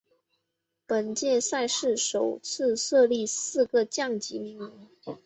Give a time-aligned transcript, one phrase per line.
[0.87, 5.17] 本届赛事首次设立四个降级名额。